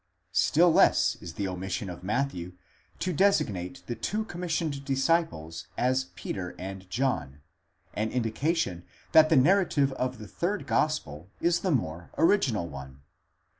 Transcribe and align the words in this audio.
Still 0.33 0.73
less 0.73 1.15
is 1.17 1.35
the 1.35 1.47
omission 1.47 1.87
of 1.87 2.01
Matthew 2.03 2.53
to 2.97 3.13
designate 3.13 3.83
the 3.85 3.93
two 3.93 4.25
commissioned 4.25 4.83
dis 4.83 5.07
ciples 5.07 5.67
as 5.77 6.05
Peter 6.15 6.55
and 6.57 6.89
John, 6.89 7.41
an 7.93 8.09
indication 8.09 8.83
that 9.11 9.29
the 9.29 9.37
narrative 9.37 9.91
of 9.93 10.17
the 10.17 10.27
third 10.27 10.65
gospel 10.65 11.29
is 11.39 11.59
the 11.59 11.69
more 11.69 12.09
original 12.17 12.67
one. 12.67 13.01